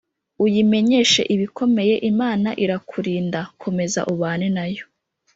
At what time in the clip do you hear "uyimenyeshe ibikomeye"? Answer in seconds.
0.45-1.95